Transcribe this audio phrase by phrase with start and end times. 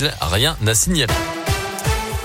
[0.00, 1.37] Rien n'a signaler.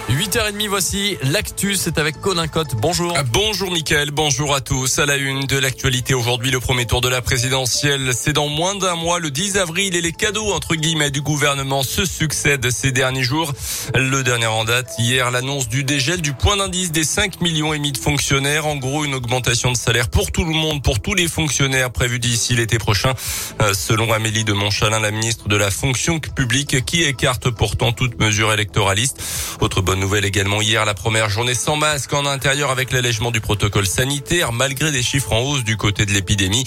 [0.10, 2.76] 8h30, voici l'actu, c'est avec Colin Cotte.
[2.76, 3.14] Bonjour.
[3.16, 5.00] Ah, bonjour Mickaël, bonjour à tous.
[5.00, 8.76] À la une de l'actualité aujourd'hui, le premier tour de la présidentielle, c'est dans moins
[8.76, 12.92] d'un mois, le 10 avril, et les cadeaux, entre guillemets, du gouvernement se succèdent ces
[12.92, 13.54] derniers jours.
[13.96, 17.80] Le dernier en date, hier, l'annonce du dégel du point d'indice des 5 millions et
[17.80, 18.66] de fonctionnaires.
[18.68, 22.20] En gros, une augmentation de salaire pour tout le monde, pour tous les fonctionnaires prévus
[22.20, 23.14] d'ici l'été prochain.
[23.62, 28.20] Euh, selon Amélie de Montchalin, la ministre de la fonction publique, qui écarte pourtant toute
[28.20, 29.22] mesure électoraliste.
[29.62, 33.86] Autre nouvelle également hier, la première journée sans masque en intérieur avec l'allègement du protocole
[33.86, 36.64] sanitaire, malgré des chiffres en hausse du côté de l'épidémie.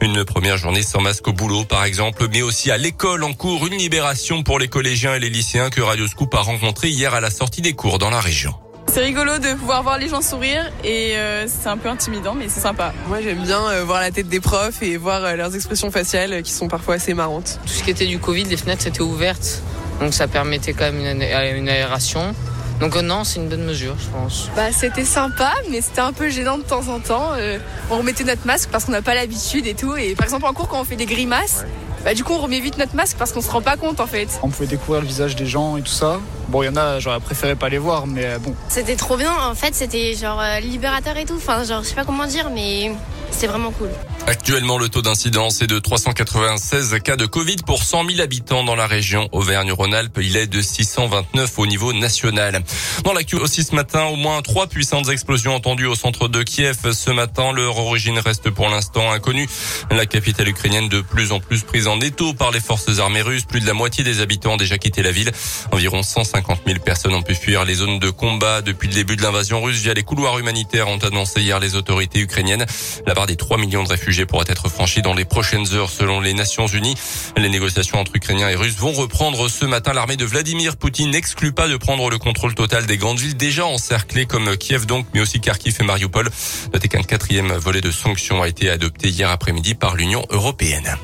[0.00, 3.66] Une première journée sans masque au boulot, par exemple, mais aussi à l'école en cours.
[3.66, 7.20] Une libération pour les collégiens et les lycéens que Radio Scoop a rencontré hier à
[7.20, 8.54] la sortie des cours dans la région.
[8.86, 12.48] C'est rigolo de pouvoir voir les gens sourire et euh, c'est un peu intimidant mais
[12.48, 12.92] c'est sympa.
[13.06, 16.42] Moi j'aime bien euh, voir la tête des profs et voir euh, leurs expressions faciales
[16.42, 17.60] qui sont parfois assez marrantes.
[17.64, 19.62] Tout ce qui était du Covid, les fenêtres étaient ouvertes
[20.00, 21.22] donc ça permettait quand même une,
[21.58, 22.34] une aération.
[22.80, 24.48] Donc euh, non, c'est une bonne mesure, je pense.
[24.56, 27.32] Bah, c'était sympa, mais c'était un peu gênant de temps en temps.
[27.36, 27.58] Euh,
[27.90, 29.96] on remettait notre masque parce qu'on n'a pas l'habitude et tout.
[29.96, 31.66] Et par exemple, en cours, quand on fait des grimaces,
[32.04, 34.06] bah, du coup, on remet vite notre masque parce qu'on se rend pas compte en
[34.06, 34.40] fait.
[34.42, 36.20] On pouvait découvrir le visage des gens et tout ça.
[36.50, 38.54] Bon, il y en a, j'aurais préféré pas les voir, mais euh, bon.
[38.68, 41.36] C'était trop bien, en fait, c'était genre libérateur et tout.
[41.36, 42.92] Enfin, genre, je sais pas comment dire, mais
[43.30, 43.88] c'est vraiment cool.
[44.26, 48.76] Actuellement, le taux d'incidence est de 396 cas de Covid pour 100 000 habitants dans
[48.76, 50.18] la région Auvergne-Rhône-Alpes.
[50.22, 52.62] Il est de 629 au niveau national.
[53.02, 56.92] Dans l'actu aussi ce matin, au moins trois puissantes explosions entendues au centre de Kiev
[56.92, 57.52] ce matin.
[57.52, 59.48] Leur origine reste pour l'instant inconnue.
[59.90, 63.44] La capitale ukrainienne de plus en plus prise en étau par les forces armées russes.
[63.44, 65.32] Plus de la moitié des habitants ont déjà quitté la ville.
[65.72, 69.22] Environ 150 000 personnes ont pu fuir les zones de combat depuis le début de
[69.22, 72.66] l'invasion russe via les couloirs humanitaires, ont annoncé hier les autorités ukrainiennes.
[73.06, 76.20] La barre des 3 millions de réfugiés pourrait être franchie dans les prochaines heures selon
[76.20, 76.94] les Nations Unies.
[77.36, 79.92] Les négociations entre Ukrainiens et Russes vont reprendre ce matin.
[79.92, 83.66] L'armée de Vladimir Poutine n'exclut pas de prendre le contrôle total des grandes villes déjà
[83.66, 86.30] encerclées comme Kiev donc, mais aussi Kharkiv et Mariupol.
[86.72, 90.96] Notez qu'un quatrième volet de sanctions a été adopté hier après-midi par l'Union européenne.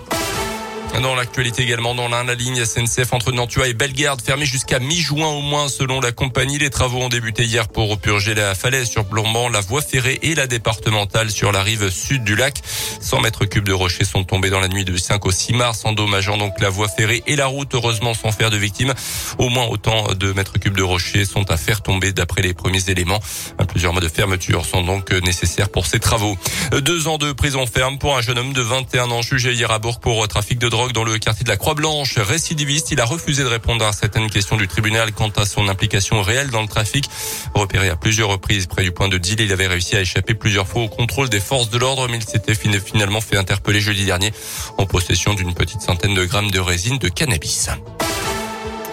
[1.03, 5.29] Dans l'actualité également, dans l'un, la ligne SNCF entre Nantua et Bellegarde fermée jusqu'à mi-juin
[5.29, 6.59] au moins selon la compagnie.
[6.59, 10.35] Les travaux ont débuté hier pour purger la falaise sur Plombant, la voie ferrée et
[10.35, 12.63] la départementale sur la rive sud du lac.
[13.01, 15.85] 100 mètres cubes de rochers sont tombés dans la nuit du 5 au 6 mars,
[15.85, 18.95] endommageant donc la voie ferrée et la route, heureusement sans faire de victimes.
[19.39, 22.89] Au moins autant de mètres cubes de rochers sont à faire tomber d'après les premiers
[22.89, 23.21] éléments.
[23.69, 26.39] Plusieurs mois de fermeture sont donc nécessaires pour ces travaux.
[26.81, 29.79] Deux ans de prison ferme pour un jeune homme de 21 ans jugé hier à
[29.79, 32.19] Bourg pour trafic de drogue dans le quartier de la Croix-Blanche.
[32.19, 36.23] Récidiviste, il a refusé de répondre à certaines questions du tribunal quant à son implication
[36.23, 37.09] réelle dans le trafic.
[37.55, 40.67] Repéré à plusieurs reprises près du point de deal, il avait réussi à échapper plusieurs
[40.67, 44.33] fois au contrôle des forces de l'ordre, mais il s'était finalement fait interpeller jeudi dernier
[44.79, 47.69] en possession d'une petite centaine de grammes de résine de cannabis.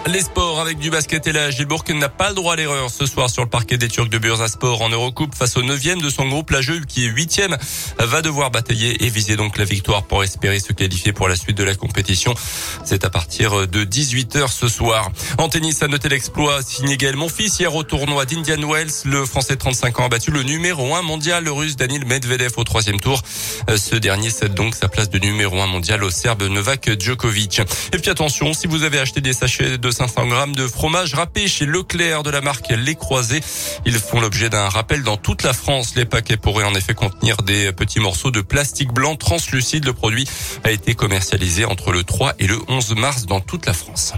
[0.06, 3.06] Les sports avec du basket et la Gilbourg n'a pas le droit à l'erreur ce
[3.06, 6.28] soir sur le parquet des Turcs de Bursaspor en Eurocoupe face au 9 de son
[6.28, 6.50] groupe.
[6.50, 7.40] La Jeu qui est 8
[8.00, 11.56] va devoir batailler et viser donc la victoire pour espérer se qualifier pour la suite
[11.56, 12.34] de la compétition.
[12.84, 15.10] C'est à partir de 18h ce soir.
[15.38, 18.92] En tennis, à noter l'exploit signé Gaël Monfils hier au tournoi d'Indian Wells.
[19.06, 22.52] Le français de 35 ans a battu le numéro 1 mondial, le russe Daniel Medvedev
[22.58, 23.22] au troisième tour.
[23.74, 27.62] Ce dernier cède donc sa place de numéro 1 mondial au serbe Novak Djokovic.
[27.92, 31.46] Et puis attention, si vous avez acheté des sachets de 500 grammes de fromage râpé
[31.46, 33.40] chez Leclerc de la marque Les Croisés.
[33.86, 35.94] Ils font l'objet d'un rappel dans toute la France.
[35.94, 39.84] Les paquets pourraient en effet contenir des petits morceaux de plastique blanc translucide.
[39.84, 40.28] Le produit
[40.64, 44.14] a été commercialisé entre le 3 et le 11 mars dans toute la France.